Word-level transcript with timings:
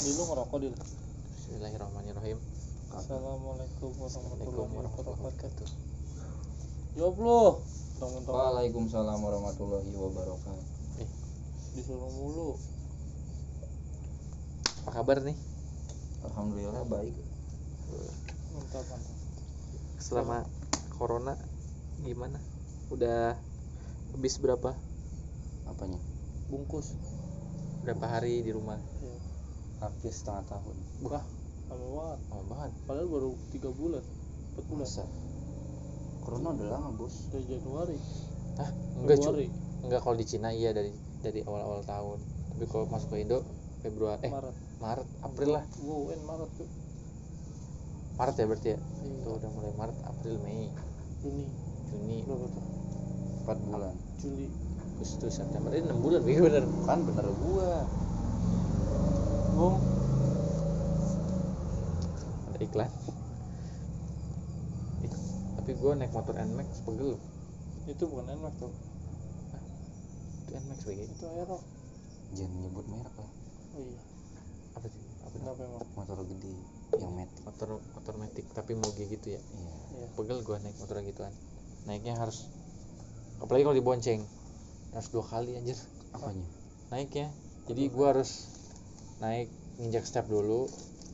di 0.00 0.16
lu 0.16 0.24
ngerokok 0.24 0.58
di 0.64 0.72
Bismillahirrahmanirrahim. 0.72 2.40
Assalamualaikum 2.96 3.92
warahmatullahi 4.00 4.88
wabarakatuh. 4.96 5.68
Jawab 6.96 7.16
lu 7.20 7.60
Waalaikumsalam 8.00 9.20
warahmatullahi 9.20 9.92
wabarakatuh. 9.92 11.04
disuruh 11.76 12.08
mulu. 12.16 12.56
Apa 14.88 15.04
kabar 15.04 15.20
nih? 15.20 15.36
Alhamdulillah 16.24 16.80
baik. 16.88 17.12
mantap 18.56 18.84
mantap. 18.88 19.16
Selama 20.00 20.48
corona 20.96 21.36
gimana? 22.08 22.40
Udah 22.88 23.36
habis 24.16 24.40
berapa? 24.40 24.72
Apanya? 25.68 26.00
bungkus. 26.48 26.96
Berapa 27.84 28.04
hari 28.08 28.40
di 28.40 28.50
rumah? 28.56 28.80
Ya. 29.04 29.09
Hampir 29.80 30.12
setengah 30.12 30.44
tahun. 30.46 30.76
wah 31.08 31.24
lama 31.72 31.86
banget. 31.96 32.18
Lama 32.28 32.44
banget. 32.52 32.72
Padahal 32.84 33.08
baru 33.08 33.30
tiga 33.52 33.70
bulan. 33.72 34.04
Empat 34.54 34.64
bulan. 34.68 34.86
Masa? 34.86 35.04
Corona 36.20 36.48
udah 36.52 36.68
lama 36.68 36.90
bos. 37.00 37.14
dari 37.32 37.44
Januari. 37.48 37.98
Hah? 38.60 38.70
enggak 39.00 39.16
cu 39.24 39.32
Februari 39.32 39.48
enggak 39.80 40.00
kalau 40.04 40.16
di 40.20 40.26
Cina 40.28 40.52
iya 40.52 40.70
dari 40.76 40.92
dari 41.24 41.40
awal-awal 41.44 41.80
tahun. 41.88 42.18
Tapi 42.52 42.64
kalau 42.68 42.84
masuk 42.92 43.16
ke 43.16 43.24
Indo 43.24 43.40
Februari 43.80 44.28
eh 44.28 44.32
Maret. 44.32 44.56
Maret 44.84 45.08
April 45.24 45.50
lah. 45.56 45.64
Gua 45.80 45.96
UN 46.12 46.20
Maret 46.28 46.50
tuh 46.60 46.68
Maret 48.20 48.36
ya 48.36 48.44
berarti 48.44 48.68
ya? 48.76 48.78
Iya. 49.00 49.18
tuh 49.24 49.32
udah 49.40 49.50
mulai 49.56 49.72
Maret 49.80 49.98
April 50.04 50.34
Mei. 50.44 50.68
Juni. 51.24 51.44
Juni. 51.88 52.16
Berapa 52.28 52.46
tuh? 52.52 52.64
Empat 53.40 53.58
bulan. 53.64 53.96
Juli. 54.20 54.46
Agustus 55.00 55.32
September. 55.32 55.72
Ini 55.72 55.88
enam 55.88 56.04
bulan 56.04 56.20
bener. 56.20 56.64
Kan 56.84 57.00
bener 57.08 57.24
gua. 57.40 57.88
Bung 59.60 59.76
ada 62.48 62.64
iklan. 62.64 62.88
Ih, 65.04 65.12
tapi 65.60 65.70
gue 65.76 65.92
naik 66.00 66.16
motor 66.16 66.32
Nmax 66.32 66.80
pegel 66.88 67.12
loh. 67.12 67.20
Itu 67.84 68.08
bukan 68.08 68.40
enak 68.40 68.56
tuh 68.56 68.72
itu 70.48 70.58
Nmax 70.64 70.78
BG 70.88 71.00
itu 71.12 71.24
aero. 71.28 71.60
Jangan 72.32 72.56
nyebut 72.56 72.88
merek 72.88 73.14
lah. 73.20 73.30
oh 73.76 73.82
iya. 73.84 74.00
Apa 74.80 74.86
sih? 74.88 75.04
Apa 75.28 75.28
sih? 75.28 75.44
kenapa 75.44 75.60
emang? 75.60 75.84
Motor 75.92 76.24
gede 76.24 76.56
yang 76.96 77.12
metik. 77.12 77.44
motor 77.44 77.68
motor 77.92 78.14
matic 78.16 78.46
tapi 78.56 78.72
moge 78.80 79.04
gitu 79.12 79.36
ya? 79.36 79.40
Iya. 79.44 79.72
iya. 79.92 80.06
Pegel 80.16 80.40
gue 80.40 80.56
naik 80.56 80.76
motor 80.80 81.04
gituan. 81.04 81.36
Naiknya 81.84 82.16
harus 82.16 82.48
apalagi 83.44 83.68
kalau 83.68 83.76
dibonceng 83.76 84.24
harus 84.96 85.08
dua 85.12 85.24
kali 85.28 85.52
anjir. 85.60 85.76
Apanya? 86.16 86.48
naiknya. 86.88 87.28
Jadi 87.68 87.92
gue 87.92 88.06
harus 88.08 88.59
naik 89.20 89.48
nginjak 89.76 90.04
step 90.04 90.26
dulu 90.26 90.66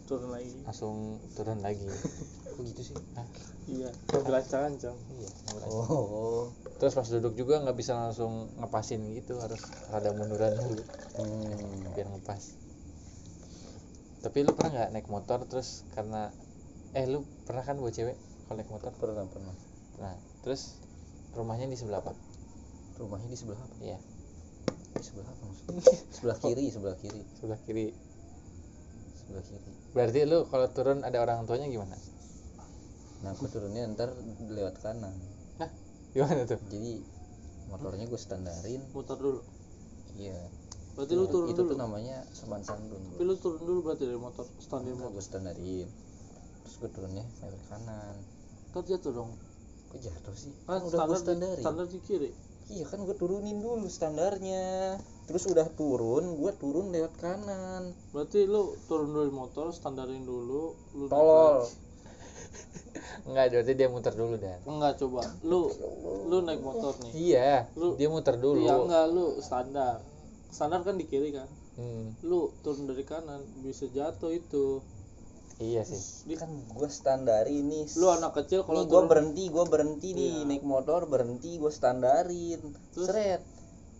turun 0.07 0.31
lagi 0.31 0.51
langsung 0.63 1.19
turun 1.35 1.59
lagi 1.61 1.83
kok 2.57 2.63
gitu 2.63 2.83
sih 2.83 2.97
Hah? 3.15 3.27
iya 3.67 3.91
ngambil 4.09 4.35
ancang-ancang 4.39 4.97
iya 5.19 5.31
berani. 5.51 5.69
Oh. 5.69 6.49
terus 6.79 6.95
pas 6.95 7.05
duduk 7.05 7.35
juga 7.35 7.59
nggak 7.61 7.75
bisa 7.75 7.93
langsung 7.93 8.47
ngepasin 8.57 9.03
gitu 9.13 9.37
harus 9.39 9.61
rada 9.91 10.15
munduran 10.15 10.55
dulu 10.55 10.83
Hmm. 11.17 11.97
biar 11.97 12.13
ngepas 12.13 12.53
tapi 14.21 14.45
lu 14.45 14.53
pernah 14.53 14.71
nggak 14.75 14.91
naik 14.93 15.09
motor 15.09 15.49
terus 15.49 15.83
karena 15.93 16.29
eh 16.93 17.09
lu 17.09 17.25
pernah 17.49 17.65
kan 17.65 17.81
bawa 17.81 17.89
cewek 17.89 18.17
kalau 18.45 18.61
naik 18.61 18.69
motor 18.69 18.93
Pernah 18.93 19.25
pernah. 19.25 19.55
nah 19.97 20.13
terus 20.45 20.77
rumahnya 21.33 21.67
di 21.67 21.77
sebelah 21.77 22.01
apa 22.01 22.13
Rumahnya 22.97 23.29
di 23.29 23.37
sebelah 23.37 23.57
apa? 23.57 23.75
iya 23.81 23.97
sebelah 24.99 25.27
apa 25.27 25.43
maksudnya? 25.45 25.83
Sebelah 26.17 26.39
kiri, 26.39 26.65
sebelah 26.69 26.97
kiri, 26.97 27.21
sebelah 27.35 27.61
kiri 27.63 27.87
sebelah 29.19 29.43
kiri. 29.43 29.73
berarti 29.91 30.21
lu 30.23 30.39
kalau 30.47 30.69
turun 30.71 31.03
ada 31.03 31.19
orang 31.19 31.45
tuanya 31.45 31.67
gimana 31.67 31.97
Nah 33.17 33.33
aku 33.33 33.49
turunnya 33.49 33.89
ntar 33.91 34.13
lewat 34.47 34.77
kanan. 34.79 35.17
Hah? 35.57 35.71
gimana 36.13 36.45
tuh 36.45 36.61
Jadi 36.69 37.01
motornya 37.67 38.05
gue 38.05 38.21
standarin. 38.21 38.81
muter 38.93 39.17
dulu 39.17 39.41
Iya. 40.15 40.37
berarti 40.95 41.13
lu 41.13 41.27
turun 41.27 41.49
itu 41.51 41.59
dulu 41.59 41.71
tuh 41.73 41.77
namanya 41.77 42.25
seban 42.31 42.63
sandun. 42.63 43.03
tapi 43.13 43.25
lu 43.25 43.35
turun 43.37 43.61
dulu 43.61 43.79
berarti 43.83 44.05
dari 44.05 44.17
motor 44.17 44.45
standar 44.57 44.93
motor 44.95 45.11
gue 45.11 45.25
standarin. 45.25 45.89
Terus 46.63 46.75
gue 46.79 46.91
turunnya 46.91 47.25
lewat 47.41 47.63
kanan. 47.67 48.15
ntar 48.71 48.85
jatuh 48.87 49.13
dong 49.13 49.31
Kok 49.87 49.99
jatuh 49.99 50.35
sih? 50.35 50.53
kan 50.65 50.79
udah 50.79 50.99
gue 51.03 51.17
standar 51.17 51.19
standarin. 51.19 51.61
standar 51.61 51.87
di 51.87 51.99
kiri 52.01 52.31
Iya 52.67 52.83
kan 52.91 52.99
gue 53.07 53.15
turunin 53.15 53.63
dulu 53.63 53.87
standarnya. 53.87 54.99
Terus 55.31 55.47
udah 55.47 55.67
turun, 55.75 56.35
gue 56.39 56.53
turun 56.59 56.91
lewat 56.91 57.15
kanan. 57.19 57.95
berarti 58.11 58.47
lu 58.47 58.75
turun 58.91 59.11
dulu 59.11 59.23
dari 59.27 59.35
motor 59.35 59.67
standarin 59.71 60.23
dulu 60.27 60.75
lu 60.99 61.05
Tolol. 61.07 61.67
enggak 63.29 63.45
berarti 63.55 63.73
dia 63.79 63.89
muter 63.91 64.15
dulu 64.15 64.35
dan. 64.39 64.59
Enggak 64.67 64.99
coba. 64.99 65.23
Lu 65.47 65.71
lu 66.27 66.43
naik 66.43 66.63
motor 66.63 66.95
nih. 67.07 67.13
Iya 67.15 67.71
Lu- 67.79 67.95
dia 67.95 68.09
muter 68.11 68.35
dulu. 68.35 68.67
Iya 68.67 68.75
enggak 68.83 69.05
lu 69.15 69.39
standar. 69.39 70.03
Standar 70.51 70.83
kan 70.83 70.99
di 70.99 71.07
kiri 71.07 71.31
kan. 71.31 71.47
Hmm, 71.77 72.17
lu 72.25 72.51
turun 72.67 72.89
dari 72.89 73.05
kanan 73.07 73.45
bisa 73.63 73.87
jatuh 73.93 74.33
itu 74.33 74.81
iya 75.59 75.83
sih 75.83 75.97
Di- 76.25 76.37
Kan 76.37 76.53
gue 76.67 76.89
standarin 76.91 77.65
nih. 77.65 77.85
lu 77.95 78.07
anak 78.09 78.33
kecil 78.35 78.61
kalau 78.63 78.83
Nih 78.83 78.91
gue 78.91 79.03
berhenti, 79.05 79.45
gue 79.47 79.65
berhenti 79.65 80.09
nih 80.11 80.33
Iya. 80.37 80.47
naik 80.47 80.65
motor 80.65 81.05
berhenti, 81.05 81.57
gue 81.57 81.71
standarin. 81.71 82.61
Terus? 82.91 83.09
Seret, 83.09 83.43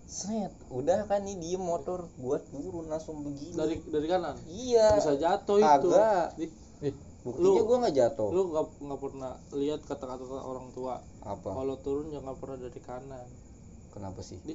seret. 0.05 0.53
Udah 0.69 1.05
kan 1.05 1.23
nih 1.23 1.35
diem 1.35 1.59
motor, 1.59 2.13
gue 2.15 2.39
turun 2.47 2.87
langsung 2.87 3.23
begini. 3.23 3.53
dari 3.53 3.81
dari 3.83 4.07
kanan 4.07 4.37
Iya. 4.45 4.89
bisa 4.95 5.17
jatuh 5.17 5.57
itu 5.57 5.89
Kagak. 5.89 6.27
Di- 6.37 6.53
Ih, 6.83 6.95
Buktinya 7.25 7.43
Lu- 7.43 7.65
gue 7.65 7.77
nggak 7.81 7.97
jatuh. 7.97 8.29
lu 8.31 8.43
nggak 8.47 8.67
nggak 8.79 9.01
pernah 9.01 9.33
lihat 9.51 9.81
kata-kata 9.83 10.23
orang 10.39 10.71
tua 10.71 11.01
Apa? 11.21 11.51
kalau 11.51 11.75
turun 11.81 12.13
jangan 12.13 12.37
pernah 12.37 12.59
dari 12.61 12.79
kanan 12.79 13.27
Kenapa 13.91 14.21
sih? 14.21 14.39
di 14.45 14.55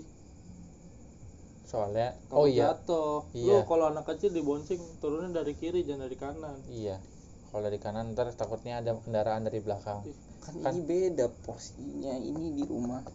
soalnya 1.71 2.19
kalau 2.27 2.35
oh 2.35 2.45
iya 2.45 2.75
jatuh 2.75 3.31
Iya. 3.31 3.53
lu 3.53 3.63
kalau 3.63 3.85
anak 3.87 4.03
kecil 4.05 4.29
dibonceng 4.29 4.83
turunnya 4.99 5.31
dari 5.33 5.55
kiri 5.55 5.81
jangan 5.81 6.03
dari 6.03 6.17
kanan 6.17 6.57
iya 6.67 6.99
kalau 7.47 7.63
dari 7.63 7.79
kanan 7.79 8.11
ntar 8.11 8.27
takutnya 8.31 8.79
ada 8.79 8.91
kendaraan 8.97 9.41
dari 9.41 9.59
belakang 9.59 10.03
Kan, 10.41 10.57
Kan- 10.57 10.73
ini 10.73 10.81
beda 10.81 11.29
porsinya. 11.45 12.11
Ini 12.11 12.45
di 12.51 12.65
rumah. 12.65 13.05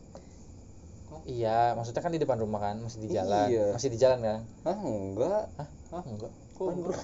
iya 1.24 1.72
maksudnya 1.72 1.98
kan 1.98 2.08
di 2.08 2.18
depan 2.18 2.38
rumah 2.38 2.62
kan 2.62 2.76
masih 2.78 3.02
di 3.02 3.08
jalan 3.10 3.46
Iya. 3.46 3.66
masih 3.72 3.90
di 3.90 3.98
jalan 3.98 4.18
kan 4.20 4.40
Ah 4.62 4.78
enggak. 4.78 5.42
hah 5.52 5.68
Hah? 5.90 6.02
enggak 6.06 6.32
kok 6.54 6.64
Kan 6.64 6.76
rumah. 6.78 7.02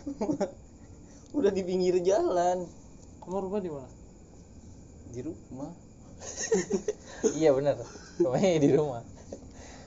Udah 1.36 1.50
di 1.50 1.62
pinggir 1.62 1.98
jalan. 2.00 2.64
kamu 3.18 3.38
rumah 3.42 3.58
di 3.58 3.68
mana 3.68 3.90
Di 5.10 5.20
rumah. 5.20 5.70
iya 7.38 7.50
bener 7.50 7.76
rumahnya 8.16 8.58
di 8.58 8.70
rumah 8.72 9.02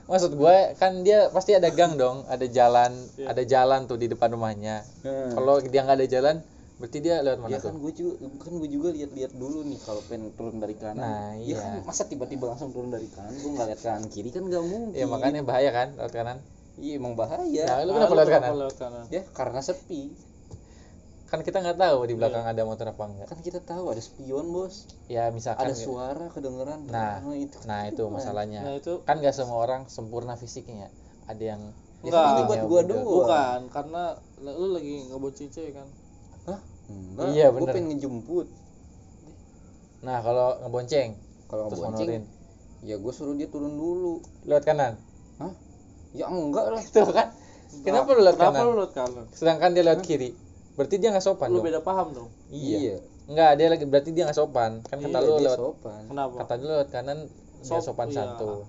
maksud 0.05 0.37
gue 0.37 0.57
kan 0.77 1.01
dia 1.01 1.33
pasti 1.33 1.57
ada 1.57 1.69
gang 1.73 1.97
dong 1.97 2.25
ada 2.29 2.45
jalan 2.45 2.93
Iya. 3.17 3.33
ada 3.33 3.43
jalan 3.43 3.79
tuh 3.89 3.97
di 3.97 4.05
depan 4.05 4.29
rumahnya. 4.33 4.85
Nah. 5.01 5.33
kalau 5.33 5.57
dia 5.65 5.81
nggak 5.81 5.97
ada 5.97 6.07
jalan 6.09 6.35
berarti 6.75 6.97
dia 6.99 7.23
lewat 7.23 7.39
mana 7.39 7.55
ya 7.55 7.59
kan 7.63 7.75
gue 7.79 7.91
juga 7.95 8.13
kan 8.35 8.51
gue 8.59 8.69
juga 8.69 8.89
lihat-lihat 8.91 9.31
dulu 9.31 9.63
nih 9.63 9.79
kalau 9.79 10.01
pengen 10.05 10.29
turun 10.35 10.59
dari 10.59 10.75
kanan. 10.75 10.99
Nah, 10.99 11.31
ya 11.39 11.55
iya. 11.55 11.57
kan 11.57 11.87
masa 11.87 12.03
tiba-tiba 12.05 12.51
langsung 12.51 12.75
turun 12.75 12.91
dari 12.91 13.07
kanan? 13.07 13.31
Gue 13.39 13.51
nggak 13.55 13.67
lihat 13.71 13.81
kanan 13.81 14.03
kiri 14.11 14.29
kan 14.29 14.43
nggak 14.43 14.63
mungkin. 14.63 14.91
Ya 14.91 15.07
makanya 15.07 15.41
bahaya 15.47 15.71
kan 15.71 15.95
lewat 15.95 16.13
kanan? 16.13 16.37
Iya 16.75 16.93
emang 16.99 17.15
bahaya. 17.15 17.63
Nah 17.63 17.77
lu 17.87 17.91
kenapa 17.95 18.27
kanan? 18.27 18.51
lewat 18.59 18.75
kanan? 18.75 19.05
Ya 19.07 19.23
karena 19.31 19.59
sepi 19.63 20.11
kan 21.25 21.41
kita 21.41 21.57
nggak 21.57 21.75
tahu 21.75 22.05
di 22.05 22.13
belakang 22.13 22.45
Iya. 22.45 22.53
ada 22.53 22.61
motor 22.63 22.85
apa 22.87 23.03
enggak. 23.03 23.27
Kan 23.27 23.39
kita 23.41 23.59
tahu 23.59 23.89
ada 23.89 23.97
spion 23.97 24.45
bos. 24.49 24.85
Ya 25.07 25.29
misalkan 25.29 25.65
ada 25.65 25.73
suara 25.73 26.29
kedengeran. 26.29 26.85
Nah, 26.85 27.17
itu 27.33 27.57
nah 27.65 27.81
itu 27.83 28.03
masalahnya. 28.07 28.61
Nah 28.61 28.73
itu 28.77 29.01
kan 29.01 29.17
nggak 29.17 29.33
semua 29.33 29.57
orang 29.59 29.89
sempurna 29.89 30.35
fisiknya. 30.35 30.93
Ada 31.25 31.43
yang 31.43 31.61
Ya, 31.99 32.13
Enggak. 32.13 32.25
ini 32.29 32.41
buat 32.45 32.61
gua 32.69 32.81
doang. 32.85 33.05
Bukan 33.25 33.59
karena 33.73 34.03
lu 34.37 34.67
lagi 34.69 35.09
ngebonceng 35.09 35.49
cewek 35.49 35.73
kan? 35.73 35.87
Hah? 36.45 36.59
Enggak, 36.85 37.25
Iya, 37.33 37.45
gue 37.49 37.57
bener. 37.57 37.73
pengen 37.73 37.87
ngejemput. 37.91 38.47
Nah 40.05 40.17
kalau 40.21 40.47
ngebonceng 40.61 41.17
kalau 41.47 41.65
terus 41.65 41.81
ngebonceng 41.81 42.23
ya 42.85 42.95
gue 43.01 43.09
suruh 43.09 43.33
dia 43.33 43.49
turun 43.49 43.73
dulu. 43.73 44.21
Lewat 44.45 44.63
kanan? 44.63 45.01
Hah? 45.41 45.49
ya 46.13 46.29
enggak 46.29 46.65
lah. 46.69 46.83
Tuh 46.93 47.09
kan? 47.09 47.33
Kenapa 47.81 48.13
lu 48.13 48.21
lewat 48.21 48.37
kenapa 48.37 48.53
kanan? 48.53 48.65
lu 48.69 48.73
lewat 48.77 48.93
kanan? 48.93 49.25
Sedangkan 49.33 49.69
dia 49.73 49.83
lewat 49.83 50.05
kiri 50.05 50.29
berarti 50.75 50.95
dia 50.99 51.09
nggak 51.11 51.23
sopan 51.23 51.47
lu 51.49 51.59
dong. 51.59 51.65
beda 51.71 51.79
paham 51.81 52.07
dong. 52.11 52.29
Iya. 52.51 52.99
Enggak 53.25 53.51
dia 53.57 53.67
lagi 53.71 53.85
berarti 53.87 54.09
dia 54.11 54.23
nggak 54.27 54.37
sopan. 54.37 54.71
Kan 54.85 54.97
kata 55.01 55.17
Iya, 55.17 55.25
lu 55.25 55.31
dia 55.39 55.47
lewat 55.49 55.59
sopan. 55.59 56.03
Kenapa? 56.11 56.33
kata 56.43 56.53
lu 56.59 56.65
lewat 56.67 56.89
kanan 56.91 57.19
dia 57.25 57.65
Sop- 57.65 57.85
sopan 57.89 58.07
iya. 58.11 58.15
santun. 58.21 58.67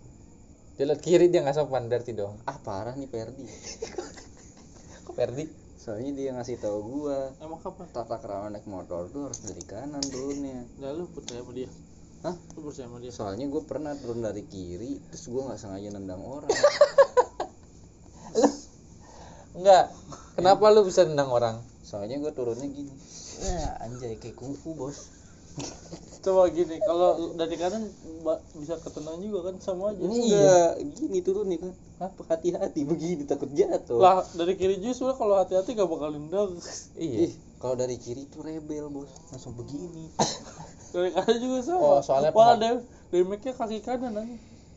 Dia 0.78 0.84
lewat 0.88 1.00
kiri 1.02 1.26
dia 1.28 1.40
nggak 1.42 1.56
sopan 1.58 1.82
berarti 1.90 2.12
dong. 2.14 2.34
Ah 2.46 2.56
parah 2.62 2.94
nih 2.94 3.10
Perdi 3.10 3.44
kok 5.06 5.14
Ferdi? 5.14 5.44
Soalnya 5.76 6.10
dia 6.14 6.30
ngasih 6.34 6.58
tahu 6.58 6.78
gua. 6.82 7.30
Emang 7.38 7.62
kapan? 7.62 7.86
Tata 7.94 8.18
kerama 8.18 8.50
naik 8.50 8.66
motor 8.66 9.06
tuh 9.06 9.30
harus 9.30 9.38
dari 9.42 9.62
kanan 9.62 10.02
turunnya. 10.02 10.66
Nah 10.82 10.90
lu 10.94 11.06
percaya 11.10 11.42
sama 11.42 11.52
dia? 11.54 11.70
Hah? 12.24 12.34
lu 12.58 12.60
percaya 12.66 12.86
sama 12.90 12.98
dia? 12.98 13.12
Soalnya 13.14 13.46
gue 13.46 13.62
pernah 13.62 13.94
turun 13.94 14.18
dari 14.18 14.42
kiri 14.42 14.98
terus 15.10 15.30
gue 15.30 15.42
nggak 15.42 15.58
sengaja 15.58 15.88
nendang 15.94 16.22
orang. 16.22 16.50
Enggak 19.56 19.88
kenapa 20.36 20.64
lu 20.68 20.84
bisa 20.84 21.06
nendang 21.06 21.30
orang 21.32 21.56
soalnya 21.86 22.18
gue 22.18 22.32
turunnya 22.34 22.66
gini. 22.66 22.90
Ya 23.38 23.78
anjay 23.78 24.18
kayak 24.18 24.34
kungfu 24.34 24.74
bos. 24.74 25.14
Coba 26.20 26.50
gini 26.50 26.76
kalau 26.82 27.32
dari 27.32 27.56
kanan 27.56 27.86
bisa 28.52 28.76
ketendang 28.76 29.22
juga 29.22 29.48
kan 29.48 29.56
sama 29.56 29.94
aja. 29.94 30.02
Enggak 30.02 30.70
gini 30.92 31.18
turun 31.22 31.46
nih 31.46 31.58
kan 31.62 31.70
apa 31.96 32.20
hati-hati 32.28 32.82
begini 32.82 33.22
takut 33.24 33.48
jatuh. 33.50 33.96
Lah 33.96 34.20
dari 34.34 34.52
kiri 34.52 34.82
justru 34.82 35.08
kalau 35.14 35.38
hati-hati 35.38 35.72
gak 35.72 35.86
bakal 35.86 36.12
nendang. 36.12 36.58
Iya. 36.98 37.30
Ih, 37.30 37.32
kalau 37.56 37.72
dari 37.72 37.96
kiri 37.96 38.26
tuh 38.26 38.42
rebel 38.42 38.90
bos. 38.90 39.08
Langsung 39.30 39.54
begini. 39.54 40.10
Dari 40.86 41.12
kanan 41.12 41.36
juga 41.36 41.58
sama. 41.60 41.80
Oh, 41.82 42.00
soalnya 42.00 42.32
dam- 42.56 42.80
damage-nya 43.10 43.52
kaki 43.52 43.78
kanan 43.80 44.16
aja 44.16 44.36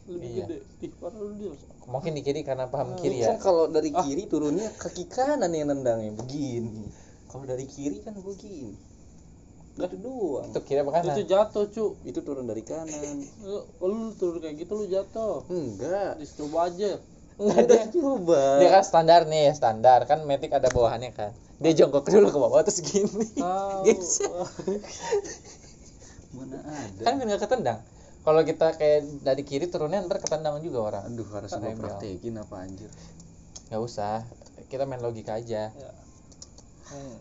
lebih 0.10 0.30
Iya. 0.32 0.46
gede. 0.48 0.58
Ih 0.84 0.92
parah 1.00 1.16
lu 1.16 1.32
dia 1.36 1.54
mungkin 1.90 2.14
di 2.14 2.22
kiri 2.22 2.46
karena 2.46 2.70
paham 2.70 2.94
kiri 3.02 3.26
Kan 3.26 3.36
ya 3.36 3.42
kalau 3.42 3.66
dari 3.66 3.90
kiri 3.90 4.30
turunnya 4.30 4.70
kaki 4.78 5.10
kanan 5.10 5.50
yang 5.52 5.74
nendangnya 5.74 6.14
begini. 6.14 6.86
Kalau 7.26 7.46
dari 7.50 7.66
kiri 7.66 8.06
kan 8.06 8.14
begini. 8.22 8.78
Itu 9.80 9.98
doang. 9.98 10.54
Itu 10.54 10.62
kiri 10.62 10.86
apa 10.86 10.92
kanan? 11.02 11.14
Itu 11.18 11.24
jatuh 11.26 11.66
cu. 11.74 11.86
Itu 12.06 12.20
turun 12.22 12.46
dari 12.46 12.62
kanan. 12.62 13.26
Lu, 13.42 13.66
lu 13.82 14.14
turun 14.16 14.40
kayak 14.40 14.56
gitu 14.62 14.74
lu 14.78 14.86
jatuh. 14.86 15.44
Enggak 15.50 16.22
Dis, 16.22 16.38
coba 16.38 16.70
aja. 16.70 17.02
Enggak, 17.40 17.66
dia, 17.72 17.86
coba 17.88 18.60
dia 18.60 18.70
kan 18.70 18.84
standar 18.86 19.22
nih 19.26 19.50
standar. 19.58 20.00
Kan 20.06 20.30
metik 20.30 20.54
ada 20.54 20.70
bawahannya 20.70 21.10
kan. 21.18 21.34
Dia 21.60 21.74
jongkok 21.74 22.06
dulu 22.06 22.30
ke 22.30 22.40
bawah 22.40 22.62
terus 22.62 22.86
gini. 22.86 23.26
Geser. 23.84 24.30
mana 26.30 26.62
ada? 26.62 27.02
Kan 27.02 27.18
nggak 27.18 27.42
ketendang 27.42 27.82
kalau 28.30 28.46
kita 28.46 28.78
kayak 28.78 29.26
dari 29.26 29.42
kiri 29.42 29.66
turunnya 29.74 30.06
ntar 30.06 30.22
ketendang 30.22 30.62
juga 30.62 30.94
orang. 30.94 31.04
Aduh 31.10 31.26
harus 31.34 31.50
gue 31.50 31.66
Rebel. 31.66 31.82
praktekin 31.82 32.38
apa 32.38 32.62
anjir. 32.62 32.94
Nggak 33.74 33.82
usah. 33.82 34.22
Kita 34.70 34.86
main 34.86 35.02
logika 35.02 35.42
aja. 35.42 35.74
Ya. 35.74 35.92
Hmm. 36.90 37.18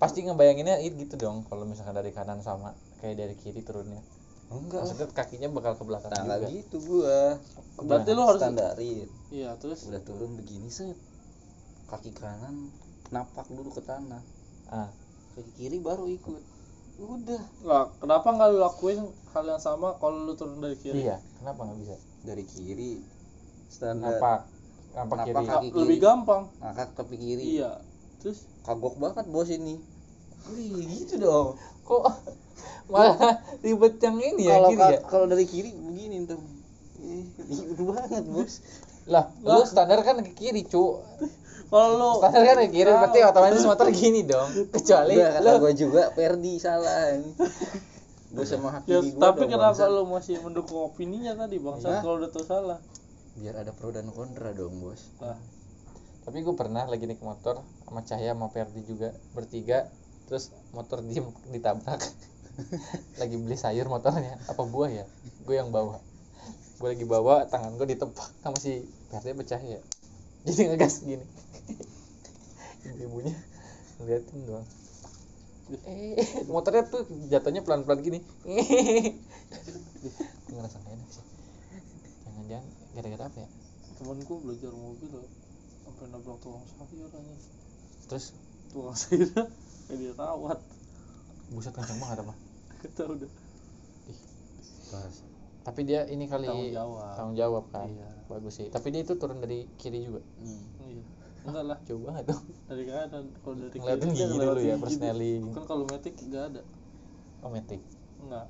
pasti 0.00 0.20
ngebayanginnya 0.20 0.84
it 0.84 0.96
gitu 1.00 1.16
dong 1.16 1.48
kalau 1.48 1.64
misalkan 1.64 1.96
dari 1.96 2.12
kanan 2.12 2.44
sama 2.44 2.76
kayak 3.00 3.24
dari 3.24 3.34
kiri 3.40 3.64
turunnya. 3.64 4.04
Enggak. 4.52 4.84
Maksudnya 4.84 5.08
kakinya 5.16 5.48
bakal 5.48 5.80
ke 5.80 5.84
belakang 5.88 6.12
nah 6.12 6.36
juga. 6.36 6.52
gitu 6.52 6.76
gua. 6.84 7.40
Berarti 7.80 8.10
lu 8.12 8.22
harus- 8.28 8.42
standarin. 8.44 9.08
Iya 9.32 9.56
terus? 9.56 9.88
Udah 9.88 10.04
turun 10.04 10.36
begini 10.36 10.68
set. 10.68 10.92
Kaki 11.88 12.12
kanan 12.12 12.68
napak 13.08 13.48
dulu 13.48 13.72
ke 13.72 13.80
tanah. 13.80 14.20
Ah. 14.68 14.92
Kaki 15.40 15.52
kiri 15.56 15.80
baru 15.80 16.04
ikut 16.04 16.53
udah. 16.98 17.42
Lah 17.66 17.90
kenapa 17.98 18.26
nggak 18.30 18.48
lu 18.54 18.58
lakuin 18.58 18.98
hal 19.34 19.44
yang 19.46 19.58
sama 19.58 19.98
kalau 19.98 20.26
lu 20.26 20.32
turun 20.38 20.62
dari 20.62 20.78
kiri? 20.78 21.06
Iya 21.06 21.18
kenapa 21.42 21.66
nggak 21.66 21.78
bisa? 21.82 21.96
Dari 22.22 22.44
kiri 22.46 22.92
standar. 23.66 24.14
Napak 24.14 24.40
Napak 24.94 25.16
kiri. 25.26 25.44
kaki. 25.44 25.66
lebih 25.74 25.98
gampang. 25.98 26.42
Ngakak 26.62 26.88
tepi 26.94 27.16
kiri. 27.18 27.44
Iya. 27.58 27.82
Terus? 28.22 28.46
Kagok 28.62 28.94
banget 28.96 29.26
bos 29.28 29.50
ini. 29.50 29.82
Wih, 30.54 30.86
gitu 30.92 31.18
dong. 31.18 31.58
Kok 31.82 32.04
malah 32.92 33.40
ribet 33.64 33.96
yang 33.98 34.20
ini 34.20 34.44
ya 34.44 34.60
kalau 34.60 34.68
kiri 34.70 34.80
ka- 34.80 34.92
ya 34.92 35.00
kalau 35.08 35.26
dari 35.26 35.44
kiri 35.48 35.70
begini 35.72 36.16
Eh, 37.04 37.24
ribet 37.48 37.80
banget 37.80 38.24
bos 38.28 38.60
lah 39.04 39.28
lu 39.44 39.62
standar 39.68 40.00
kan 40.00 40.24
ke 40.24 40.32
kiri 40.32 40.64
cu. 40.64 41.04
Kalau 41.68 41.88
lu 41.96 42.08
standar 42.20 42.42
kan 42.44 42.56
ke 42.64 42.70
kiri 42.72 42.90
berarti 42.90 43.20
otomatis 43.20 43.64
motor 43.68 43.88
gini 43.92 44.24
dong. 44.24 44.48
Kecuali 44.72 45.14
Udah 45.20 45.30
kata 45.40 45.44
lu 45.44 45.52
gue 45.60 45.72
juga 45.76 46.02
Perdi 46.16 46.54
salah. 46.56 47.20
Gue 48.34 48.44
sama 48.48 48.72
ya, 48.72 48.72
hakimi 48.80 49.14
gue 49.14 49.20
tapi 49.20 49.44
kenapa 49.46 49.84
lu 49.86 50.02
masih 50.10 50.40
mendukung 50.42 50.90
opininya 50.90 51.38
tadi 51.38 51.60
bangsa 51.62 51.86
Iya. 51.86 52.00
kalau 52.02 52.16
udah 52.18 52.30
tahu 52.32 52.44
salah. 52.48 52.78
Biar 53.38 53.54
ada 53.60 53.70
pro 53.70 53.92
dan 53.92 54.08
kontra 54.10 54.50
dong 54.56 54.80
bos. 54.80 55.12
Lah. 55.20 55.38
Tapi 56.24 56.40
gue 56.40 56.54
pernah 56.56 56.88
lagi 56.88 57.04
naik 57.04 57.20
motor 57.20 57.60
sama 57.84 58.00
Cahaya 58.02 58.32
sama 58.32 58.48
Ferdi 58.48 58.80
juga 58.88 59.12
bertiga. 59.36 59.86
Terus 60.24 60.48
motor 60.72 61.04
diem 61.04 61.28
ditabrak. 61.52 62.00
Lagi 63.20 63.36
beli 63.36 63.60
sayur 63.60 63.92
motornya. 63.92 64.40
Apa 64.48 64.64
buah 64.64 64.88
ya? 64.88 65.04
Gue 65.44 65.60
yang 65.60 65.68
bawa 65.68 66.00
gue 66.74 66.88
lagi 66.90 67.06
bawa 67.06 67.46
tangan 67.46 67.78
gue 67.78 67.86
ditepak 67.86 68.28
sama 68.42 68.58
si 68.58 68.82
Ferdi 69.10 69.30
apa 69.30 69.42
Cahaya 69.46 69.80
jadi 70.44 70.60
ngegas 70.68 71.00
gini. 71.00 71.24
Ibu-ibunya 72.84 73.32
ngeliatin 73.96 74.44
doang. 74.44 74.68
Eh. 75.88 76.20
Motornya 76.52 76.84
tuh 76.84 77.08
jatuhnya 77.32 77.64
pelan-pelan 77.64 78.04
gini. 78.04 78.20
Gue 80.44 80.52
ngerasa 80.52 80.76
gak 80.84 80.92
enak 80.92 81.08
sih. 81.08 81.24
Jangan-jangan 82.28 82.68
gara-gara 82.92 83.24
apa 83.24 83.38
ya? 83.40 83.48
Temanku 83.96 84.34
belajar 84.44 84.72
mobil 84.76 85.08
sampai 85.88 86.06
nabrak 86.12 86.36
tukang 86.44 86.64
sayur 86.76 87.08
aja. 87.08 87.34
Terus? 88.12 88.36
Tukang 88.68 88.96
sayur. 89.00 89.32
Kayak 89.88 89.96
dia 89.96 90.12
rawat 90.12 90.60
buset 91.56 91.72
kenceng 91.72 92.00
banget 92.04 92.20
apa? 92.20 92.34
Kita 92.84 93.08
udah. 93.08 93.30
Pas 94.92 95.16
tapi 95.64 95.80
dia 95.82 96.04
ini 96.06 96.28
kali 96.28 96.44
Tanggung 96.44 96.70
jawab. 96.70 97.12
tanggung 97.16 97.36
jawab 97.36 97.64
kan? 97.72 97.88
Iya. 97.88 98.08
bagus 98.24 98.54
sih. 98.56 98.68
Tapi 98.68 98.88
dia 98.88 99.00
itu 99.00 99.16
turun 99.16 99.40
dari 99.40 99.64
kiri 99.76 100.04
juga. 100.04 100.20
Hmm. 100.38 100.60
iya. 100.84 101.04
Enggak 101.44 101.64
lah. 101.64 101.78
Jauh 101.84 102.00
banget 102.00 102.24
dong. 102.28 102.44
Dari 102.64 102.82
kanan 102.84 103.24
kalau 103.40 103.54
dari 103.58 103.76
ngeliatin 103.76 104.00
kiri 104.06 104.12
dia 104.12 104.24
gigi 104.24 104.24
ngelewatin 104.30 104.52
dulu 104.54 104.70
ya 104.70 104.76
persneling 104.76 105.42
kan 105.52 105.64
kalau 105.64 105.84
metik 105.84 106.14
nggak 106.20 106.44
ada. 106.52 106.62
Oh 107.40 107.48
metik 107.48 107.80
enggak. 108.20 108.46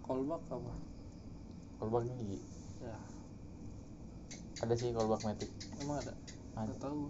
Kolbak 0.00 0.42
apa? 0.46 0.72
Kolbak 1.76 2.00
gigi? 2.06 2.38
Ya. 2.78 2.96
Ada 4.62 4.74
sih 4.74 4.90
kolbak 4.90 5.20
metik 5.22 5.50
emang 5.78 5.98
ada? 5.98 6.14
Ada. 6.54 6.70
nggak 6.70 6.78
tahu. 6.78 7.02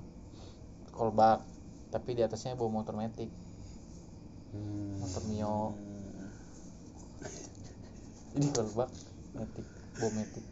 Kolbak. 0.90 1.40
Tapi 1.88 2.10
di 2.12 2.22
atasnya 2.22 2.56
bawa 2.56 2.80
motor 2.80 2.96
metik 2.96 3.28
Hmm. 4.50 5.02
motor 5.02 5.22
mio. 5.26 5.74
Jadi 8.34 8.46
kolbak 8.50 8.90
metik 9.34 9.66
bawa 9.98 10.10
metik 10.14 10.44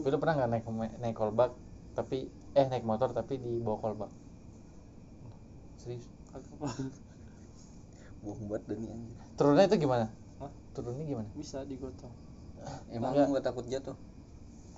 tapi 0.00 0.08
lu 0.08 0.18
pernah 0.18 0.34
nggak 0.40 0.50
naik 0.50 0.64
naik 1.00 1.16
kolbak 1.16 1.52
tapi 1.92 2.28
eh 2.56 2.66
naik 2.66 2.84
motor 2.88 3.12
tapi 3.12 3.36
di 3.36 3.60
bawah 3.60 3.80
kolbak 3.80 4.10
serius? 5.80 6.04
Kagak 6.30 6.46
apa 6.60 6.68
bohong 8.20 8.46
banget 8.52 8.62
dan 8.68 8.78
anjir 8.84 9.16
turunnya 9.40 9.64
itu 9.64 9.76
gimana? 9.80 10.06
Hah? 10.38 10.52
turunnya 10.76 11.04
gimana? 11.08 11.28
Bisa 11.32 11.64
digotong. 11.64 12.12
Emang 12.92 13.16
Enggak. 13.16 13.32
lu 13.32 13.34
gak 13.40 13.46
takut 13.48 13.64
jatuh? 13.64 13.96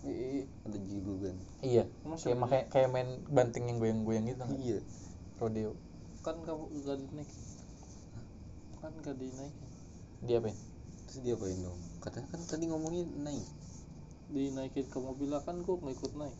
Ih, 0.06 0.46
ada 0.66 0.78
jilugan 0.86 1.34
iya. 1.62 1.86
Emang 2.06 2.18
kayak 2.18 2.38
makanya 2.38 2.64
kayak 2.70 2.88
main 2.90 3.10
banting 3.30 3.70
yang 3.70 3.78
goyang-goyang 3.82 4.26
gitu 4.30 4.42
nggak? 4.42 4.58
iya. 4.62 4.78
Rodeo. 5.38 5.74
Kan 6.22 6.38
kamu 6.46 6.64
nggak 6.70 6.96
dinaik 7.02 7.30
kan 8.82 8.90
nggak 8.98 9.14
dinaikin 9.14 9.70
dia 10.26 10.42
apa 10.42 10.50
ya? 10.50 10.56
Terus 11.12 11.28
dia 11.28 11.36
apain 11.36 11.60
dong? 11.60 11.76
Katanya 12.00 12.26
kan 12.32 12.40
tadi 12.48 12.64
ngomongin 12.72 13.04
naik. 13.20 13.44
Dinaikin 14.32 14.88
ke 14.88 14.96
mobil 14.96 15.28
lah 15.28 15.44
kan 15.44 15.60
gua 15.60 15.76
nggak 15.76 15.92
ikut 16.00 16.12
naik. 16.16 16.36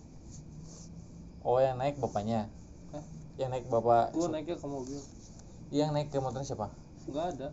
Oh 1.45 1.61
yang 1.61 1.76
naik 1.76 2.00
bapaknya? 2.00 2.49
Hah? 2.97 3.05
yang 3.37 3.52
naik 3.52 3.69
bapak 3.69 4.17
gua 4.17 4.33
naiknya 4.33 4.57
ke 4.57 4.64
mobil. 4.64 4.97
Yang 5.69 5.91
naik 5.93 6.09
ke 6.09 6.17
motornya 6.25 6.49
siapa? 6.49 6.73
Nggak 7.05 7.26
ada. 7.37 7.49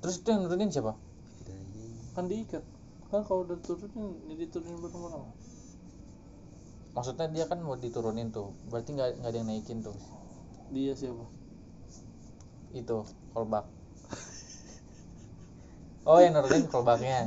Terus 0.00 0.16
itu 0.24 0.28
yang 0.32 0.40
nurunin 0.48 0.72
siapa? 0.72 0.96
Kan 2.16 2.32
diikat. 2.32 2.64
Kan 3.12 3.20
kalau 3.20 3.44
udah 3.44 3.60
turunin 3.60 4.16
ya 4.32 4.34
diturunin 4.40 4.80
bareng-bareng 4.80 5.28
maksudnya 6.96 7.28
dia 7.28 7.44
kan 7.44 7.60
mau 7.60 7.76
diturunin 7.76 8.32
tuh. 8.32 8.56
Berarti 8.72 8.96
nggak 8.96 9.20
nggak 9.20 9.30
ada 9.36 9.36
yang 9.36 9.48
naikin 9.52 9.84
tuh. 9.84 9.92
Dia 10.72 10.96
siapa? 10.96 11.28
Itu 12.72 13.04
kolbak 13.36 13.68
oh 16.06 16.22
yang 16.22 16.38
nurunin 16.38 16.70
kolbaknya 16.70 17.26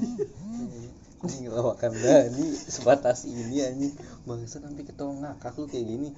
ini 1.19 1.51
ngelawakan 1.51 1.91
Dani 1.99 2.47
sebatas 2.55 3.27
ini 3.27 3.59
anjing. 3.59 3.91
Bangsa 4.23 4.63
sampai 4.63 4.87
ketawa 4.87 5.11
ngakak 5.19 5.51
lu 5.59 5.67
kayak 5.67 5.83
gini. 5.83 6.09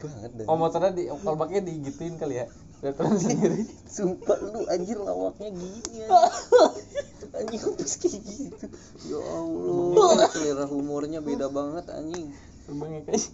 Banget 0.00 0.32
Dani 0.32 0.48
oh 0.48 0.56
motornya 0.56 0.96
di 0.96 1.12
kolbaknya 1.12 1.60
digituin 1.68 2.16
kali 2.16 2.40
ya? 2.40 2.48
Udah 2.80 2.96
turun 2.96 3.20
sendiri. 3.20 3.68
Sumpah 3.84 4.40
lu 4.40 4.64
anjir 4.64 4.96
lawaknya 4.96 5.52
gini 5.52 6.08
anjing. 7.36 7.60
Terus 7.76 7.94
kayak 8.00 8.20
gitu. 8.24 8.66
Ya 9.12 9.20
Allah. 9.20 10.24
Selera 10.32 10.64
humornya 10.64 11.20
beda 11.20 11.52
banget 11.52 11.84
anjing. 11.92 12.32
Terbangnya 12.64 13.04
kayak 13.04 13.28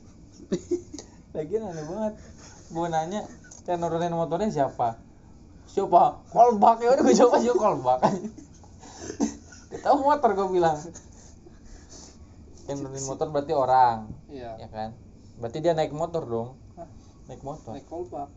lagian 1.38 1.71
aneh 1.71 1.87
banget. 1.87 2.14
Gue 2.75 2.87
nanya 2.90 3.23
yang 3.71 3.78
nurunin 3.78 4.14
motornya 4.19 4.50
siapa 4.50 5.06
siapa 5.66 6.23
kolbak 6.32 6.80
ya 6.80 6.94
udah 6.94 7.04
gue 7.04 7.16
coba 7.18 7.37
juga 7.42 7.58
kolbak 7.58 8.00
tahu 9.87 9.96
motor 10.02 10.30
gue 10.35 10.49
bilang. 10.50 10.78
Yang 12.66 12.82
nurunin 12.82 13.06
motor 13.06 13.30
berarti 13.30 13.54
orang 13.54 14.11
iya. 14.26 14.58
ya 14.58 14.66
kan? 14.66 14.90
Berarti 15.38 15.62
dia 15.62 15.78
naik 15.78 15.94
motor 15.94 16.26
dong. 16.26 16.58
Hah? 16.75 16.88
naik 17.30 17.42
motor. 17.46 17.70
Naik 17.76 17.87
kolbak 17.87 18.28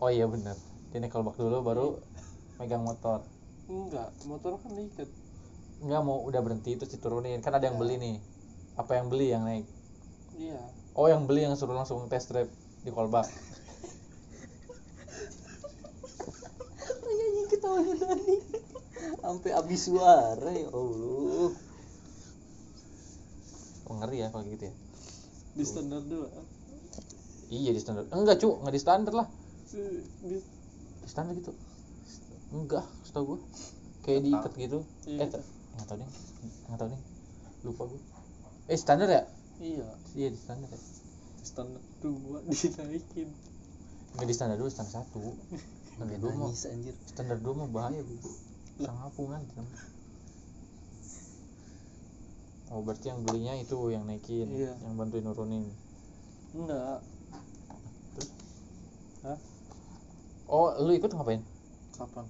oh 0.00 0.10
iya 0.12 0.28
bener. 0.28 0.56
Dia 0.92 0.98
naik 1.00 1.12
kolbak 1.12 1.40
dulu 1.40 1.64
baru 1.64 1.86
megang 2.60 2.84
motor. 2.84 3.24
Enggak 3.68 4.12
motor 4.28 4.60
kan 4.60 4.72
diikat 4.76 5.08
nggak 5.80 6.02
mau 6.04 6.20
udah 6.28 6.40
berhenti 6.44 6.76
terus 6.76 6.92
diturunin. 6.92 7.40
Kan 7.40 7.56
ada 7.56 7.72
yang 7.72 7.80
beli 7.80 7.96
nih. 7.96 8.16
Apa 8.76 9.00
yang 9.00 9.08
beli 9.08 9.32
yang 9.32 9.48
naik? 9.48 9.64
Iya. 10.36 10.60
Oh 10.92 11.08
yang 11.08 11.24
beli 11.24 11.48
yang 11.48 11.56
suruh 11.56 11.72
langsung 11.72 12.04
test 12.12 12.28
drive 12.28 12.52
di 12.80 12.88
callback 12.88 13.28
Anjing 17.40 17.48
ketawanya 17.52 17.94
tadi. 17.94 17.99
Sampai 19.22 19.50
habis 19.54 19.80
suara 19.86 20.50
ya 20.52 20.68
Allah. 20.70 21.52
oh, 23.86 23.94
ngeri 23.98 24.22
ya 24.22 24.28
kalau 24.30 24.44
gitu 24.46 24.64
ya. 24.70 24.74
Di 25.56 25.64
standar 25.66 26.02
dua. 26.06 26.28
Iya 27.50 27.70
di 27.74 27.80
standar. 27.82 28.06
Enggak 28.14 28.38
cu 28.38 28.48
nggak 28.62 28.74
di 28.74 28.80
standar 28.80 29.12
lah. 29.14 29.26
Si- 29.66 30.02
di- 30.22 30.44
di 31.02 31.08
standar 31.10 31.34
gitu. 31.34 31.50
Enggak 32.54 32.86
setahu 33.06 33.34
gua. 33.34 33.38
Kayak 34.06 34.20
diikat 34.26 34.52
gitu. 34.56 34.78
Iya. 35.06 35.26
eh 35.26 35.28
nggak 35.74 35.86
tahu 35.86 35.96
deh. 35.98 36.10
Nggak 36.70 36.78
tahu 36.78 36.88
deh. 36.94 37.00
Lupa 37.66 37.82
gua. 37.90 38.00
Eh 38.70 38.78
standar 38.78 39.08
ya? 39.10 39.22
Iya. 39.58 39.86
Iya 40.14 40.28
di 40.30 40.38
standar 40.38 40.68
ya. 40.70 40.80
Standar 41.42 41.82
dua 41.98 42.38
dinaikin 42.48 43.28
nggak 44.16 44.26
di 44.26 44.34
standar 44.34 44.56
dua 44.58 44.68
standar 44.70 45.02
satu. 45.02 45.22
Standar 45.94 46.18
dua 46.18 46.32
mah 46.34 46.48
Nangis 46.50 46.64
anjir. 46.66 46.94
standar 47.06 47.38
dua 47.38 47.52
mah 47.54 47.68
bahaya 47.70 48.00
bu. 48.02 48.14
Sangapungan 48.80 49.42
oh 52.70 52.80
berarti 52.86 53.10
yang 53.10 53.26
belinya 53.26 53.54
itu 53.58 53.76
yang 53.90 54.06
naikin 54.06 54.46
Iya. 54.46 54.72
yang 54.86 54.94
bantuin 54.94 55.26
nurunin. 55.26 55.66
Enggak. 56.54 57.02
Hah? 59.26 59.38
oh 60.48 60.70
lu 60.80 60.94
ikut 60.94 61.10
ngapain? 61.12 61.42
Kapan? 61.98 62.24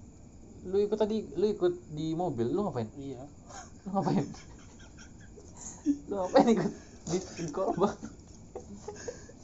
Lu 0.66 0.80
ikut 0.80 0.96
tadi 0.96 1.28
lu 1.37 1.46
ikut 1.52 1.72
di 1.92 2.16
mobil 2.16 2.49
lu 2.49 2.64
ngapain? 2.66 2.88
Iya. 2.96 3.20
Lu 3.84 3.88
ngapain? 4.00 4.25
Lu 6.08 6.14
ngapain 6.25 6.46
ikut? 6.56 6.72
Di, 7.12 7.18
di 7.20 7.44
korban. 7.52 7.94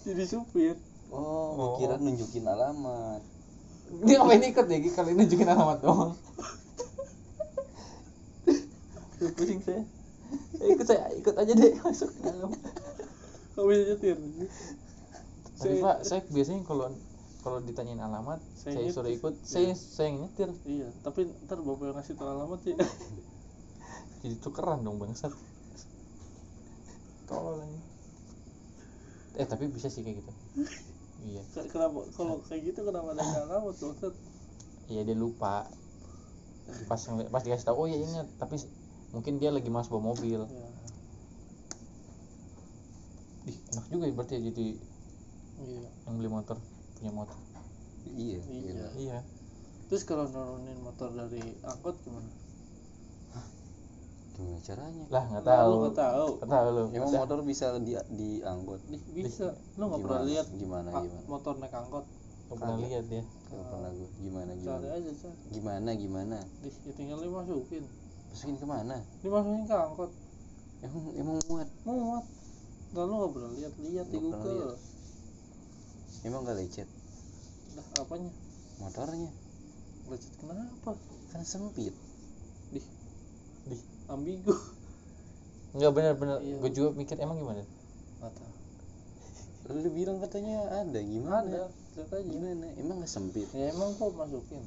Jadi 0.07 0.25
supir 0.25 0.75
Oh, 1.09 1.49
Oh. 1.55 1.73
kira 1.79 1.97
nunjukin 1.97 2.45
alamat. 2.45 3.23
dia 4.07 4.19
ngapain 4.19 4.43
ikut 4.43 4.67
ya? 4.67 4.79
Kalau 4.91 5.09
ini 5.09 5.19
nunjukin 5.23 5.47
alamat 5.47 5.79
doang. 5.81 6.13
Duh, 9.17 9.31
pusing 9.39 9.61
saya. 9.63 9.83
Eh, 10.57 10.75
ikut 10.75 10.83
saya 10.83 11.07
ikut 11.15 11.37
aja 11.37 11.53
deh 11.53 11.71
masuk 11.79 12.11
ke 12.11 12.21
dalam. 12.25 12.51
Kok 13.55 13.63
bisa 13.63 13.83
nyetir? 13.87 14.17
Tapi 14.17 14.51
Saya- 15.55 15.81
pak 15.81 15.97
saya 16.03 16.21
biasanya 16.27 16.61
kalau 16.67 16.91
kalau 17.41 17.63
ditanyain 17.63 18.03
alamat 18.03 18.43
Saya 18.57 18.75
saya, 18.75 18.89
suruh 18.91 19.13
ikut 19.13 19.35
saya 19.47 19.71
saya 19.73 20.11
yang 20.11 20.27
nyetir. 20.27 20.51
Iya 20.67 20.89
tapi 21.01 21.31
ntar 21.47 21.63
bapak 21.63 21.85
yang 21.87 21.97
ngasih 21.97 22.15
tau 22.19 22.27
alamat 22.27 22.59
ya. 22.65 22.75
Jadi 24.25 24.35
tukeran 24.43 24.83
dong 24.83 24.99
bangsat. 24.99 25.31
Tolol 27.25 27.63
aja 27.63 27.81
eh 29.37 29.45
tapi 29.45 29.69
bisa 29.69 29.87
sih 29.87 30.01
kayak 30.01 30.25
gitu 30.25 30.33
iya 31.27 31.43
Ke- 31.51 31.67
kenapa 31.67 32.07
kalau 32.15 32.39
kayak 32.41 32.63
gitu 32.65 32.81
kenapa 32.83 33.13
ada 33.13 33.23
alamat 33.43 33.75
tuh 33.75 33.91
Ustaz? 33.91 34.15
iya 34.87 35.03
dia 35.03 35.15
lupa 35.15 35.67
pas 36.87 36.99
pas 37.29 37.43
dikasih 37.43 37.63
tahu 37.65 37.77
oh 37.77 37.87
ya 37.87 37.95
ingat 37.97 38.27
tapi 38.37 38.59
mungkin 39.11 39.39
dia 39.39 39.51
lagi 39.51 39.67
mas 39.67 39.87
bawa 39.87 40.03
mobil 40.09 40.41
ya 40.41 40.69
ih 43.47 43.57
enak 43.71 43.85
juga 43.89 44.05
ya 44.05 44.15
berarti 44.15 44.33
ya 44.35 44.43
jadi 44.45 44.67
iya 45.63 45.89
yang 46.05 46.15
beli 46.17 46.27
motor 46.29 46.57
punya 46.97 47.13
motor 47.13 47.39
Iya. 48.07 48.39
Iya. 48.41 48.63
gila. 48.63 48.89
iya 48.97 49.19
terus 49.87 50.03
kalau 50.03 50.27
nurunin 50.27 50.79
motor 50.81 51.11
dari 51.11 51.43
angkot 51.63 51.95
gimana 52.03 52.27
Gimana 54.37 54.61
caranya? 54.61 55.05
lah 55.09 55.25
nggak 55.33 55.45
Lah, 55.49 55.57
tahu 55.57 55.73
nggak 55.81 55.97
tahu 55.97 56.29
nggak 56.37 56.51
tahu 56.53 56.67
lu 56.77 56.83
Emang 56.93 57.09
Masa- 57.09 57.21
motor 57.25 57.39
bisa 57.41 57.67
di 57.81 57.93
diangkut? 58.13 58.81
Ih, 58.93 59.03
bisa 59.17 59.47
lu 59.81 59.85
nggak 59.89 60.03
pernah 60.05 60.21
Gimana? 60.21 60.29
lihat 60.29 60.47
Gimana 60.61 60.89
gimana? 60.93 61.21
motor 61.27 61.55
naik 61.57 61.75
angkot 61.75 62.05
nggak 62.47 62.59
pernah 62.61 62.79
lihat 62.79 63.05
dia 63.11 63.23
Gak 63.47 63.65
pernah 63.73 63.91
gue. 63.91 64.09
Gimana 64.23 64.53
cari 64.53 64.61
gimana? 64.61 64.87
aja 64.93 65.11
cari 65.23 65.39
Gimana 65.55 65.91
gimana? 65.97 66.37
Ih, 66.67 66.75
ya 66.85 66.93
tinggal 66.99 67.19
dimasukin 67.25 67.85
Masukin 68.31 68.57
ke 68.61 68.67
mana? 68.69 68.97
dimasukin 69.25 69.65
ke 69.65 69.75
angkot 69.75 70.11
Emang 70.85 71.05
emang 71.17 71.37
muat? 71.49 71.69
muat 71.89 72.25
Nah, 72.95 73.03
lu 73.05 73.13
nggak 73.19 73.33
pernah 73.35 73.51
lihat 73.57 73.75
lihat 73.83 74.07
di 74.09 74.19
Nggak 74.21 74.41
Google. 74.41 74.73
Emang 76.25 76.43
gak 76.45 76.57
lecet? 76.59 76.89
dah 77.77 77.87
apanya 78.01 78.31
Motornya 78.81 79.31
lecet 80.11 80.33
kenapa 80.39 80.91
kan 81.33 81.43
sempit. 81.43 81.93
di 82.73 82.81
di 83.67 83.77
ambigu 84.07 84.55
nggak 85.75 85.93
benar-benar 85.93 86.39
Iya. 86.41 86.57
gue 86.59 86.71
juga 86.71 86.89
mikir 86.93 87.17
emang 87.19 87.39
gimana 87.39 87.63
tahu 88.21 88.55
Lu 89.67 89.91
bilang 89.91 90.23
katanya 90.23 90.63
ada 90.71 91.01
gimana? 91.03 91.43
ada 91.43 91.67
lihat 91.99 92.11
aja 92.15 92.23
Gimana? 92.23 92.67
Emang 92.79 93.03
gak 93.03 93.11
sempit? 93.11 93.51
ya 93.51 93.75
emang 93.75 93.99
kok 93.99 94.15
masukin 94.15 94.63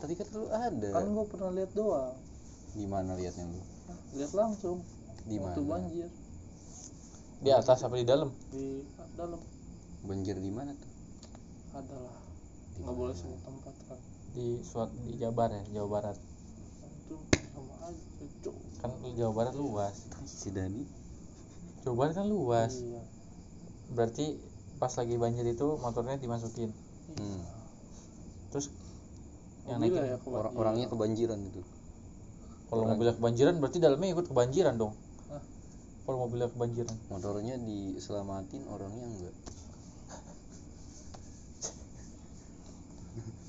Tadi 0.00 0.16
kata 0.16 0.32
lu 0.32 0.48
ada. 0.48 0.88
kan 0.90 1.06
gua 1.12 1.28
pernah 1.28 1.52
lihat 1.52 1.70
doang 1.76 2.16
Gimana 2.72 3.14
liatnya 3.14 3.44
lu? 3.46 3.60
Lihat 4.16 4.32
langsung 4.32 4.80
Di 5.22 5.36
waktu 5.36 5.60
mana? 5.60 5.70
banjir 5.84 6.08
di 7.42 7.50
atas 7.50 7.82
apa 7.82 7.94
di 7.94 8.06
dalam 8.06 8.30
di 8.48 8.80
dalam 9.12 9.42
Banjir 10.02 10.38
di 10.38 10.48
mana 10.48 10.72
tuh? 10.72 10.90
adalah 11.74 12.16
Di 12.72 12.80
nggak 12.80 12.96
boleh 12.96 13.12
mana? 13.12 13.20
sebut 13.20 13.40
tempat 13.44 13.74
kan 13.86 14.00
di 14.32 14.46
suat 14.64 14.88
di 15.04 15.20
Jabar 15.20 15.52
ya 15.52 15.62
Jawa 15.74 15.88
Barat 15.90 16.16
kan 18.78 18.90
lu 18.98 19.14
Jawa 19.14 19.32
Barat 19.32 19.54
luas 19.54 19.94
Si 20.24 20.50
Dani. 20.50 20.82
Jawa 21.82 21.94
Barat 21.96 22.14
kan 22.14 22.26
luas 22.26 22.72
iya 22.78 23.02
berarti 23.92 24.40
pas 24.76 24.90
lagi 24.90 25.14
banjir 25.14 25.44
itu 25.44 25.66
motornya 25.76 26.16
dimasukin 26.16 26.72
Hmm. 27.12 27.44
terus 28.48 28.72
yang 29.64 29.76
Mobilnya 29.76 30.00
naikin 30.00 30.16
ya 30.16 30.16
Orang 30.16 30.24
kebanjiran. 30.24 30.56
orangnya 30.56 30.86
kebanjiran 30.88 31.38
itu. 31.44 31.60
kalau 32.66 32.82
mobilnya 32.88 33.14
kebanjiran 33.14 33.54
berarti 33.60 33.78
dalamnya 33.78 34.08
ikut 34.10 34.26
kebanjiran 34.26 34.74
dong 34.74 34.94
Hah? 35.28 35.42
kalau 36.02 36.16
mobilnya 36.24 36.48
kebanjiran 36.48 36.96
Motornya 37.06 37.54
diselamatin 37.58 38.64
orangnya 38.64 39.04
enggak. 39.04 39.34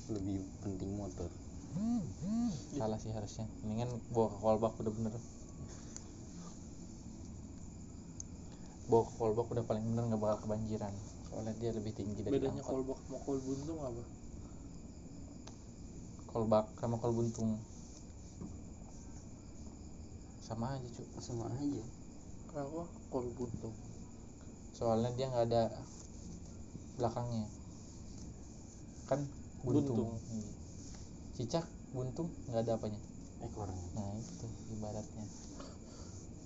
Lebih 0.12 0.36
penting 0.60 0.90
motor. 0.92 1.32
Salah 2.74 2.98
sih 2.98 3.10
harusnya. 3.14 3.46
Mendingan 3.62 3.90
bawa 4.10 4.28
ke 4.30 4.38
callback 4.40 4.74
udah 4.82 4.92
bener. 4.92 5.14
Bawa 8.90 9.02
ke 9.06 9.12
callback 9.16 9.48
udah 9.54 9.64
paling 9.64 9.84
bener 9.88 10.04
nggak 10.10 10.20
bakal 10.20 10.38
kebanjiran. 10.44 10.94
Soalnya 11.30 11.54
dia 11.58 11.70
lebih 11.74 11.92
tinggi 11.94 12.20
dari 12.22 12.38
bedanya 12.38 12.62
angkot. 12.62 12.84
Kolbak 12.84 12.98
sama 13.02 13.18
kol 13.24 13.38
buntung 13.42 13.78
apa? 13.82 14.02
Callback 16.30 16.66
sama 16.78 16.96
call 16.98 17.14
buntung. 17.14 17.50
Sama 20.44 20.66
aja 20.76 20.88
cu 20.92 21.02
Sama 21.18 21.44
aja. 21.50 21.82
kenapa? 22.52 22.84
Kol 23.10 23.26
buntung. 23.34 23.74
Soalnya 24.74 25.10
dia 25.16 25.26
nggak 25.30 25.46
ada 25.50 25.62
belakangnya. 26.98 27.46
Kan 29.10 29.20
buntung, 29.64 29.96
Buntung. 29.96 30.10
Iya. 30.30 30.63
Cicak 31.34 31.66
buntung 31.94 32.30
nggak 32.50 32.62
ada 32.64 32.72
apanya. 32.78 33.00
Ekornya. 33.44 33.84
nah 33.92 34.08
itu 34.16 34.46
ibaratnya. 34.72 35.26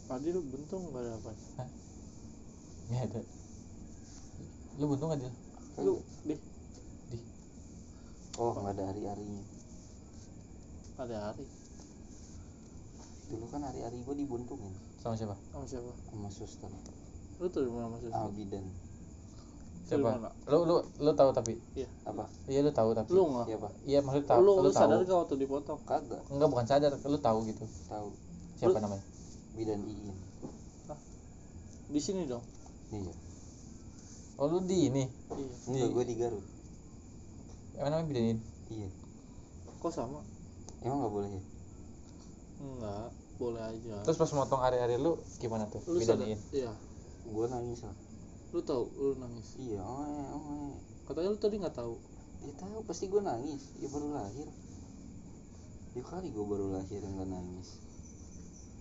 Tadi 0.09 0.29
lu 0.35 0.41
buntung 0.49 0.83
nggak 0.91 1.03
ada 1.05 1.13
apa? 1.21 1.31
Nggak 2.89 3.03
ada. 3.13 3.21
Lu 4.81 4.85
buntung 4.89 5.09
nggak 5.13 5.21
dia 5.23 5.33
lu 5.79 6.03
deh 6.27 6.41
di. 7.15 7.19
Oh, 8.39 8.51
nggak 8.51 8.75
ada 8.75 8.85
hari-harinya. 8.91 9.43
ada 10.99 11.17
hari. 11.31 11.47
Dulu 13.31 13.47
kan 13.53 13.63
hari-hari 13.63 14.03
gua 14.03 14.17
dibuntungin 14.19 14.75
sama 14.99 15.15
siapa? 15.15 15.37
Sama 15.55 15.67
siapa? 15.69 15.93
Sama 16.11 16.29
suster. 16.35 16.71
lu 17.39 17.47
tuh 17.47 17.71
mana 17.71 17.87
maksudnya 17.87 18.19
Abidan. 18.19 18.67
Mana? 19.97 20.29
lu 20.53 20.59
lu 20.69 20.77
lu 21.01 21.11
tahu 21.17 21.33
tapi? 21.33 21.57
Iya. 21.73 21.89
Apa? 22.05 22.29
iya 22.45 22.61
lu 22.61 22.69
tahu 22.69 22.93
tapi. 22.93 23.09
Lu 23.09 23.25
nggak? 23.33 23.47
Siapa? 23.49 23.69
iya 23.89 23.99
maksud 24.05 24.25
tahu. 24.29 24.41
Lu, 24.45 24.53
lu, 24.61 24.69
lu 24.69 24.71
sadar 24.71 25.01
gak 25.01 25.19
waktu 25.25 25.35
dipotong? 25.41 25.81
Kagak. 25.89 26.21
Enggak 26.29 26.49
bukan 26.53 26.67
sadar. 26.69 26.93
Lu 26.93 27.17
tahu 27.17 27.39
gitu. 27.49 27.65
Tahu. 27.89 28.09
siapa 28.61 28.77
Lu- 28.77 28.85
namanya? 28.85 29.05
Bidan 29.57 29.81
Iin. 29.81 30.17
di 31.89 32.01
sini 32.05 32.29
dong. 32.29 32.45
Iya. 32.93 33.13
oh 34.37 34.47
lu 34.47 34.61
di 34.61 34.93
ini? 34.93 35.09
Iya. 35.09 35.57
Enggak, 35.73 35.89
gua 35.89 36.05
di 36.05 36.15
Garut. 36.21 36.45
emang 37.79 37.91
namanya 37.95 38.07
bidanin 38.11 38.39
Iya. 38.69 38.89
kok 39.79 39.89
sama? 39.89 40.21
Emang 40.85 41.01
nggak 41.01 41.13
boleh 41.17 41.31
ya? 41.33 41.43
enggak 42.59 43.09
boleh 43.39 43.63
aja. 43.63 43.97
Terus 44.05 44.19
pas 44.19 44.31
motong 44.35 44.61
hari-hari 44.61 44.99
lu 44.99 45.17
gimana 45.39 45.65
tuh? 45.73 45.81
Lu 45.89 45.97
sadar 45.99 46.29
bidanin 46.29 46.41
iya. 46.53 46.73
Gua 47.25 47.49
nangis 47.49 47.81
lah. 47.81 47.97
Lu 48.49 48.61
tahu 48.65 48.89
lu 48.97 49.13
nangis? 49.21 49.61
Iya, 49.61 49.85
oh, 49.85 50.05
eh, 50.09 50.29
oh, 50.33 50.43
eh. 50.73 50.73
katanya 51.05 51.37
lu 51.37 51.39
tadi 51.41 51.57
nggak 51.61 51.77
tahu. 51.77 51.95
Dia 52.41 52.55
tahu 52.57 52.81
pasti 52.89 53.05
gua 53.13 53.21
nangis. 53.21 53.63
Ya 53.77 53.93
baru 53.93 54.09
lahir. 54.17 54.49
Ya 55.93 56.03
kali 56.05 56.33
gua 56.33 56.45
baru 56.49 56.67
lahir 56.73 57.01
nggak 57.05 57.29
nangis. 57.29 57.69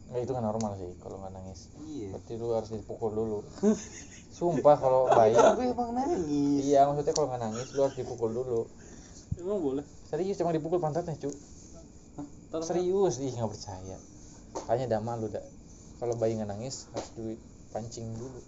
nggak 0.07 0.23
itu 0.23 0.31
kan 0.31 0.43
normal 0.47 0.71
sih 0.79 0.87
kalau 1.03 1.19
nggak 1.19 1.33
nangis. 1.35 1.67
Iya. 1.83 2.15
Berarti 2.15 2.33
lu 2.39 2.47
harus 2.55 2.69
dipukul 2.71 3.11
dulu. 3.11 3.39
Sumpah 4.31 4.75
kalau 4.79 5.09
bayi 5.19 5.35
gue 5.35 5.65
emang 5.67 5.91
nangis. 5.91 6.63
Iya 6.63 6.87
maksudnya 6.87 7.11
kalau 7.11 7.27
nggak 7.27 7.43
nangis 7.43 7.67
lu 7.75 7.81
harus 7.83 7.97
dipukul 7.99 8.31
dulu. 8.31 8.71
Emang 9.35 9.59
boleh? 9.59 9.85
Serius 10.07 10.39
cuma 10.39 10.55
dipukul 10.55 10.79
pantatnya 10.79 11.19
cu 11.19 11.27
Ntar 12.47 12.63
serius 12.63 13.19
ih 13.19 13.35
nggak 13.35 13.51
percaya. 13.51 13.99
Kayaknya 14.63 14.95
dama 14.95 15.19
lu 15.19 15.27
dah 15.27 15.43
kalau 15.99 16.15
bayi 16.15 16.39
nggak 16.39 16.55
nangis 16.55 16.87
harus 16.95 17.11
dipancing 17.19 18.07
dulu 18.15 18.39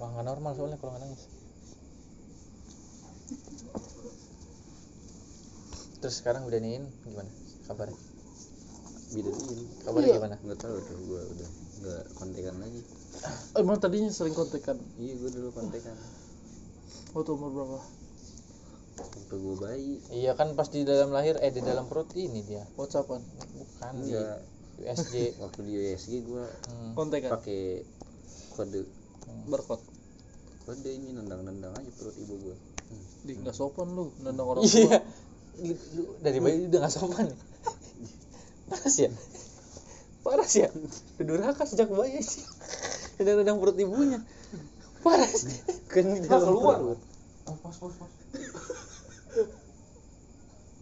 wah 0.00 0.08
nggak 0.10 0.26
normal 0.26 0.52
soalnya 0.56 0.78
kalau 0.80 0.96
nggak 0.96 1.04
nangis. 1.04 1.22
Terus 6.00 6.14
sekarang 6.16 6.48
udah 6.48 6.58
nih 6.58 6.80
gimana 7.04 7.30
kabarnya? 7.68 7.98
Bidain 9.12 9.36
kabarnya 9.84 10.08
gimana? 10.16 10.36
Nggak 10.40 10.58
tahu 10.58 10.76
tuh 10.80 10.96
gue 11.04 11.22
udah 11.36 11.48
nggak 11.80 12.02
kontekan 12.16 12.56
lagi. 12.56 12.80
Emang 13.54 13.76
tadinya 13.76 14.08
sering 14.08 14.32
kontekan? 14.32 14.80
Iya 14.96 15.14
gue 15.20 15.30
dulu 15.30 15.48
kontekan. 15.52 15.96
Waktu 17.12 17.30
umur 17.36 17.50
berapa? 17.52 17.78
Waktu 19.00 19.34
gue 19.36 19.54
bayi. 19.60 19.92
Iya 20.10 20.32
kan 20.32 20.56
pas 20.56 20.72
di 20.72 20.88
dalam 20.88 21.12
lahir 21.12 21.36
eh 21.38 21.52
di 21.52 21.60
dalam 21.60 21.84
perut 21.84 22.08
ini 22.16 22.40
dia. 22.48 22.64
Whatsappan 22.80 23.20
bukan 23.20 23.94
di 24.00 24.16
enggak 24.16 24.40
USG 24.80 25.14
waktu 25.44 25.60
di 25.68 25.72
USG 25.76 26.12
gue 26.24 26.44
Hmm. 26.72 26.92
kontekan? 26.96 27.36
pakai 27.36 27.84
kode 28.56 28.88
barcode. 29.48 29.84
Kode 30.66 30.90
ini 30.90 31.16
nendang-nendang 31.16 31.72
aja 31.74 31.90
perut 31.96 32.16
ibu 32.20 32.34
gue 32.36 32.56
di 33.20 33.36
nggak 33.36 33.54
sopan 33.54 33.86
lu 33.94 34.10
nendang 34.24 34.48
orang 34.48 34.62
iya. 34.66 34.98
tua. 34.98 35.00
Lu 35.94 36.04
dari 36.24 36.38
bayi 36.40 36.66
udah 36.66 36.80
gak 36.88 36.94
sopan. 36.94 37.26
Parah 38.70 38.88
sih 38.90 39.06
ya? 39.06 39.10
Parah 40.24 40.46
sih 40.46 40.60
ya 40.64 40.70
durhaka 41.20 41.66
sejak 41.66 41.90
bayi 41.90 42.22
sih 42.22 42.44
udah 43.20 43.32
nendang 43.40 43.60
perut 43.60 43.76
ibunya. 43.76 44.20
Parah 45.04 45.28
sih 45.28 45.52
kan 45.90 46.06
keluar 46.26 46.96
oh, 47.50 47.56
pos 47.60 47.76
pos 47.82 47.94
pos 47.98 48.10